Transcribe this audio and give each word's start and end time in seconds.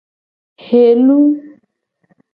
Helu. 0.65 1.19